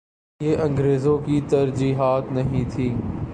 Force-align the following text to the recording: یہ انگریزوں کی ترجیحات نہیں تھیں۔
یہ 0.41 0.57
انگریزوں 0.57 1.17
کی 1.17 1.41
ترجیحات 1.49 2.31
نہیں 2.31 2.63
تھیں۔ 2.69 3.21